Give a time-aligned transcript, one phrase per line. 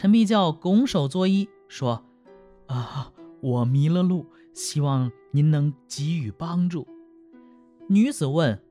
[0.00, 2.06] 陈必教拱手作揖说
[2.68, 3.12] ：“啊，
[3.42, 6.88] 我迷了路，希望您能给予帮助。”
[7.86, 8.62] 女子问：“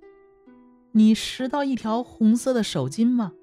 [0.94, 3.34] 你拾到一条红色的手巾吗？”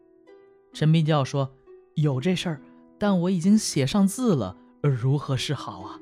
[0.75, 1.53] 陈必教说
[1.95, 2.61] ：“有这事儿，
[2.99, 6.01] 但我已经写上字了，如何是好啊？”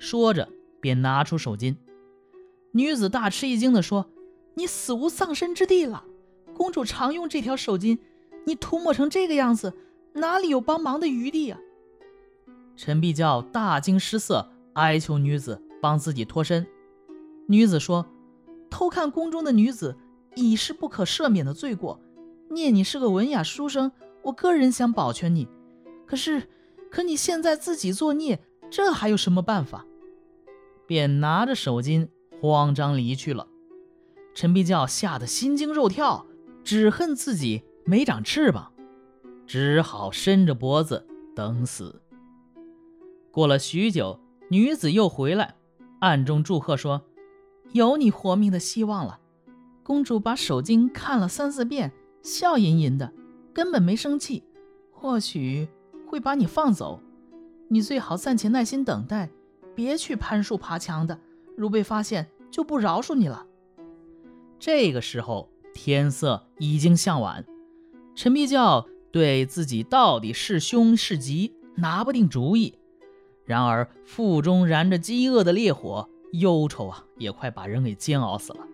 [0.00, 0.48] 说着
[0.80, 1.76] 便拿出手巾。
[2.72, 4.10] 女子大吃一惊地说
[4.54, 6.04] ：“你死无葬身之地了！
[6.56, 8.00] 公主常用这条手巾，
[8.46, 9.72] 你涂抹成这个样子，
[10.14, 11.58] 哪里有帮忙的余地啊？”
[12.76, 16.66] 陈必教大惊失色，哀求女子帮自己脱身。
[17.46, 18.06] 女子说
[18.70, 19.96] ：“偷看宫中的女子
[20.34, 22.00] 已是不可赦免的罪过，
[22.48, 25.46] 念你是个文雅书生，我个人想保全你。
[26.06, 26.48] 可是，
[26.90, 28.40] 可你现在自己作孽，
[28.70, 29.84] 这还有什么办法？”
[30.86, 32.08] 便拿着手巾。
[32.40, 33.46] 慌张离去了，
[34.34, 36.26] 陈必教吓得心惊肉跳，
[36.62, 38.73] 只恨自己没长翅膀，
[39.46, 42.02] 只好伸着脖子等死。
[43.30, 45.56] 过了许久，女子又回来，
[46.00, 47.02] 暗中祝贺说
[47.72, 49.20] ：“有你活命的希望了。”
[49.82, 53.12] 公主把手巾看了三四遍，笑吟吟的，
[53.52, 54.44] 根本没生气，
[54.92, 55.68] 或许
[56.08, 57.00] 会把你放走。
[57.68, 59.30] 你最好暂且耐心等待，
[59.74, 61.18] 别去攀树爬墙的，
[61.56, 62.30] 如被发现。
[62.54, 63.44] 就不饶恕你了。
[64.60, 67.44] 这个时候天色已经向晚，
[68.14, 72.76] 陈必教对自己到底是凶是吉拿不定主意。
[73.44, 78.66] 然而腹中燃着饥饿的烈火，忧愁啊也快把人给煎熬死了。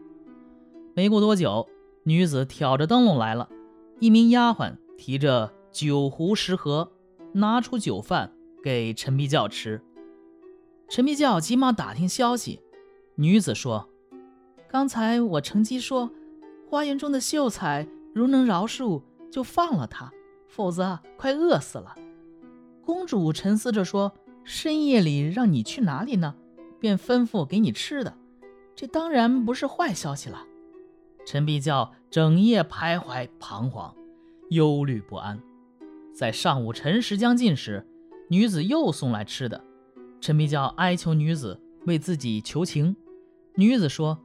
[0.95, 1.69] 没过多久，
[2.05, 3.51] 女子挑着灯笼来了，
[3.99, 6.91] 一名丫鬟提着酒壶食盒，
[7.35, 8.33] 拿出酒饭
[8.63, 9.83] 给陈必教吃。
[10.89, 12.63] 陈必教急忙打听消息。
[13.17, 13.91] 女子说
[14.73, 16.11] ：“刚才我乘机说，
[16.71, 20.11] 花园中的秀才如能饶恕，就放了他；
[20.51, 21.97] 否则快饿死了。”
[22.85, 24.13] 公主沉思着说
[24.45, 26.35] ：“深夜里让你去哪里呢？
[26.79, 28.17] 便吩咐给你吃的，
[28.75, 30.45] 这当然不是坏消息了。”
[31.25, 33.95] 陈必教整夜徘徊彷徨，
[34.49, 35.41] 忧虑不安。
[36.13, 37.87] 在上午辰时将近时，
[38.29, 39.63] 女子又送来吃的。
[40.21, 42.97] 陈必教哀求女子为自己求情。
[43.55, 44.19] 女子说：“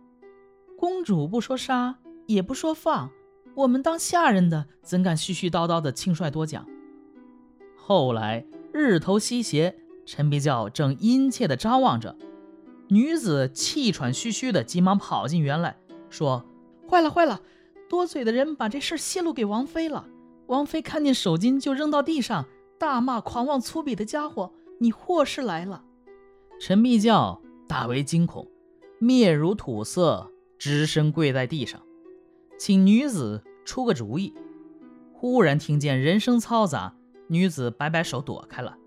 [0.77, 3.11] 公主不说杀，也不说放，
[3.55, 6.65] 我们当下人的怎敢絮絮叨叨的轻率多讲？”
[7.75, 12.15] 后来日头西斜，陈必教正殷切地张望着，
[12.89, 15.77] 女子气喘吁吁的，急忙跑进园来
[16.09, 16.45] 说
[16.89, 17.41] ：“坏了坏了，
[17.89, 20.07] 多嘴的人把这事泄露给王妃了。
[20.47, 22.45] 王妃看见手巾就扔到地上，
[22.77, 25.83] 大骂狂妄粗鄙的家伙，你祸事来了。”
[26.59, 28.47] 陈必教大为惊恐。
[28.97, 31.81] 面如土色，只身跪在地上，
[32.57, 34.33] 请女子出个主意。
[35.13, 36.95] 忽然听见人声嘈杂，
[37.27, 38.77] 女子摆摆手躲开了。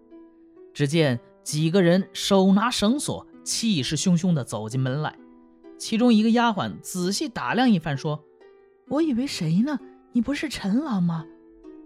[0.72, 5.18] 只见几个人手拿绳索，气势汹汹地走进门来。
[5.76, 8.24] 其中一个丫鬟仔细打量一番，说
[8.88, 9.78] ：“我以为谁呢？
[10.12, 11.24] 你不是陈郎吗？”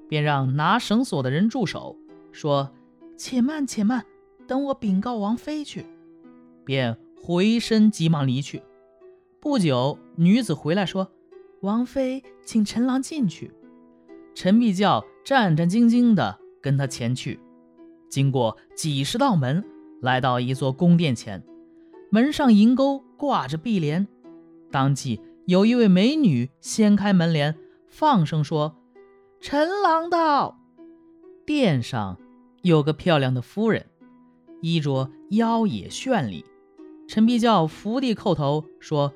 [0.08, 1.96] 便让拿绳索的人住手，
[2.32, 2.72] 说
[3.16, 4.04] ：“且慢，且慢，
[4.46, 5.86] 等我禀告王妃去。”
[6.64, 6.98] 便。
[7.24, 8.64] 回身急忙离去。
[9.38, 11.12] 不久，女子回来说
[11.62, 13.50] ：“王妃请陈郎进去。”
[14.34, 17.40] 陈必教战战兢兢地跟他前去。
[18.08, 19.64] 经过几十道门，
[20.00, 21.42] 来到一座宫殿前，
[22.10, 24.06] 门上银钩挂着碧帘。
[24.70, 27.56] 当即有一位美女掀开门帘，
[27.88, 28.76] 放声说
[29.40, 30.58] ：“陈郎到。”
[31.44, 32.18] 殿上
[32.62, 33.86] 有个漂亮的夫人，
[34.60, 36.44] 衣着妖冶绚丽。
[37.06, 39.12] 陈必教伏地叩头说：“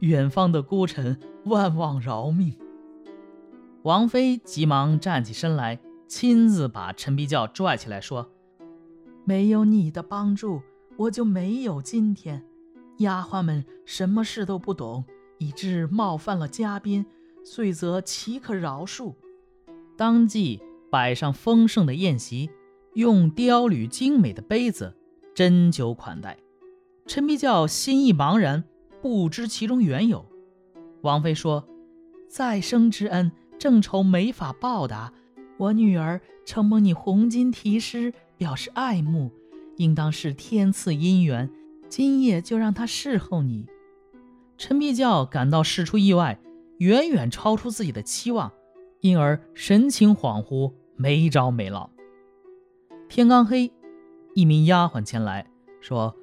[0.00, 2.54] 远方的孤臣，万望饶命。”
[3.82, 8.30] 王妃急忙站起身来，亲自把陈必教拽起来说
[9.24, 10.60] ：“没有你的帮助，
[10.98, 12.44] 我就没有今天。
[12.98, 15.04] 丫鬟们什么事都不懂，
[15.38, 17.06] 以致冒犯了嘉宾，
[17.42, 19.14] 罪责岂可饶恕？”
[19.96, 20.60] 当即
[20.90, 22.50] 摆上丰盛的宴席，
[22.94, 24.94] 用雕铝精美的杯子
[25.34, 26.36] 斟酒款待。
[27.06, 28.64] 陈必教心意茫然，
[29.00, 30.24] 不知其中缘由。
[31.02, 31.66] 王妃说
[32.28, 35.12] ：“再生之恩，正愁没法报答。
[35.56, 39.30] 我女儿承蒙你红巾题诗，表示爱慕，
[39.76, 41.50] 应当是天赐姻缘。
[41.88, 43.66] 今夜就让她侍候你。”
[44.58, 46.38] 陈必教感到事出意外，
[46.78, 48.52] 远远超出自己的期望，
[49.00, 51.90] 因而神情恍惚，没着没落。
[53.08, 53.72] 天刚黑，
[54.34, 55.46] 一名丫鬟前来
[55.80, 56.14] 说。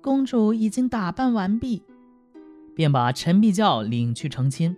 [0.00, 1.82] 公主已经打扮完毕，
[2.74, 4.76] 便把陈必教领去成亲。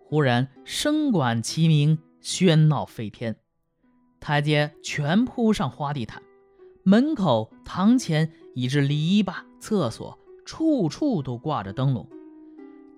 [0.00, 3.36] 忽然声管齐鸣，喧闹飞天。
[4.18, 6.22] 台阶全铺上花地毯，
[6.82, 12.08] 门口、堂前以至篱笆、厕所，处处都挂着灯笼。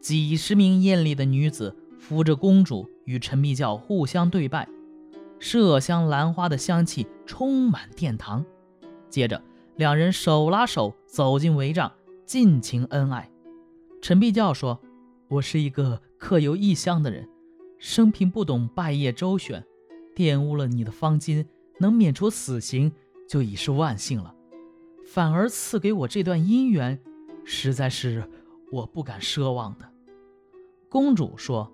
[0.01, 4.67] 几十名艳丽的女子扶着公主与陈必教互相对拜，
[5.39, 8.45] 麝香兰花的香气充满殿堂。
[9.09, 9.41] 接着，
[9.77, 11.91] 两人手拉手走进帷帐，
[12.27, 13.31] 尽情恩爱。
[14.03, 14.81] 陈必教说
[15.29, 17.29] ：“我是一个客游异乡的人，
[17.79, 19.65] 生平不懂拜谒周旋，
[20.15, 21.47] 玷污了你的方巾，
[21.79, 22.93] 能免除死刑
[23.27, 24.35] 就已是万幸了。
[25.07, 27.01] 反而赐给我这段姻缘，
[27.45, 28.29] 实在是
[28.71, 29.89] 我不敢奢望的。”
[30.91, 31.73] 公主说：“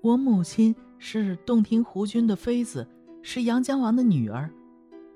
[0.00, 2.88] 我母亲是洞庭湖君的妃子，
[3.20, 4.50] 是阳江王的女儿。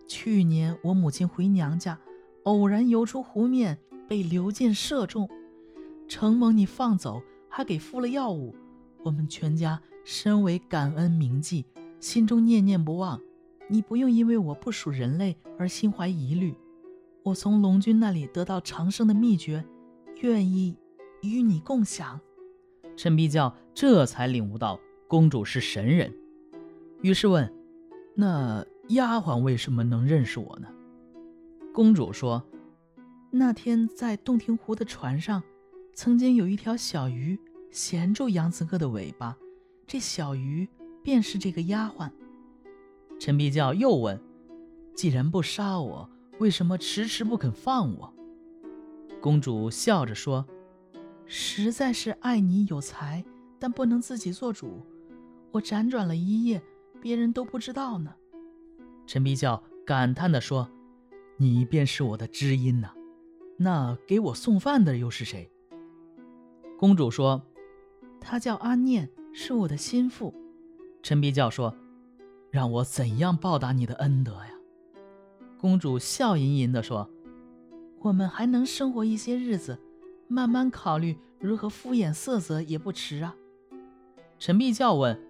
[0.07, 1.99] 去年我母亲回娘家，
[2.45, 3.79] 偶然游出湖面，
[4.09, 5.29] 被流箭射中，
[6.09, 8.55] 承蒙你放走，还给敷了药物。
[9.03, 11.65] 我们全家深为感恩铭记，
[12.01, 13.21] 心中念念不忘。
[13.69, 16.55] 你不用因为我不属人类而心怀疑虑。
[17.23, 19.65] 我从龙君那里得到长生的秘诀，
[20.21, 20.77] 愿意
[21.23, 22.21] 与你共享。”
[22.97, 24.79] 陈必教这才领悟到
[25.09, 26.15] 公主是神人，
[27.01, 27.51] 于是问
[28.15, 30.69] ：“那丫鬟为什么能认识我呢？”
[31.73, 32.43] 公主说
[33.31, 35.43] ：“那天在洞庭湖的船上，
[35.93, 37.39] 曾经有一条小鱼
[37.71, 39.37] 衔住杨子哥的尾巴，
[39.87, 40.69] 这小鱼
[41.03, 42.11] 便是这个丫鬟。”
[43.19, 44.21] 陈必教又问
[44.95, 46.09] ：“既然不杀我，
[46.39, 48.13] 为什么迟迟不肯放我？”
[49.21, 50.47] 公主笑着说。
[51.27, 53.25] 实在是爱你有才，
[53.59, 54.83] 但不能自己做主。
[55.53, 56.63] 我辗转了一夜，
[57.01, 58.15] 别人都不知道呢。
[59.07, 60.69] 陈必教感叹地说
[61.37, 62.93] ：“你便是我的知音呐。
[63.57, 65.51] 那给我送饭的又是谁？”
[66.79, 67.43] 公主说
[68.21, 70.35] ：“他叫阿念，是我的心腹。”
[71.03, 71.75] 陈必教说
[72.51, 74.51] ：“让我怎样报答你的恩德呀？”
[75.61, 77.09] 公主笑吟吟地说
[78.01, 79.79] ：“我们还能生活一些日子。”
[80.27, 83.37] 慢慢考虑如何敷衍色泽也不迟啊。
[84.39, 85.21] 陈必教问：“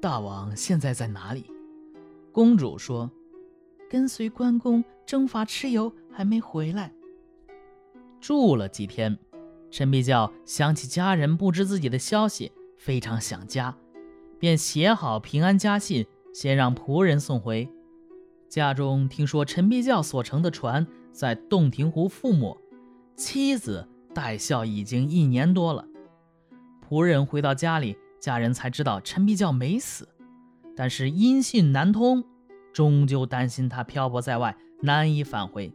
[0.00, 1.44] 大王现在在哪里？”
[2.32, 3.10] 公主说
[3.88, 6.92] ：“跟随关公征伐蚩尤，还没回来。”
[8.20, 9.18] 住了几天，
[9.70, 13.76] 陈必教想起家人不知自己的消息，非常想家，
[14.38, 17.68] 便写好平安家信，先让仆人送回。
[18.48, 22.56] 家中听说陈必教所乘的船在洞庭湖覆没，
[23.14, 23.88] 妻子。
[24.14, 25.88] 待孝已经一年多了，
[26.86, 30.06] 仆人回到家里，家人才知道陈必教没死，
[30.74, 32.24] 但是音信难通，
[32.72, 35.72] 终究担心他漂泊在外，难以返回。